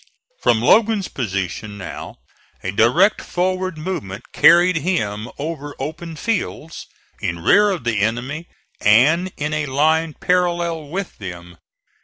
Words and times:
From 0.41 0.63
Logan's 0.63 1.09
position 1.09 1.77
now 1.77 2.15
a 2.63 2.71
direct 2.71 3.21
forward 3.21 3.77
movement 3.77 4.31
carried 4.33 4.77
him 4.77 5.29
over 5.37 5.75
open 5.77 6.15
fields, 6.15 6.87
in 7.19 7.37
rear 7.43 7.69
of 7.69 7.83
the 7.83 7.99
enemy 7.99 8.47
and 8.79 9.31
in 9.37 9.53
a 9.53 9.67
line 9.67 10.15
parallel 10.19 10.87
with 10.89 11.19
them. 11.19 11.55